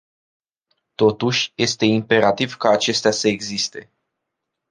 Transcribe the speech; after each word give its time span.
Totuși, 0.95 1.51
este 1.55 1.85
imperativ 1.85 2.55
ca 2.55 2.69
acestea 2.69 3.11
să 3.11 3.27
existe. 3.27 3.89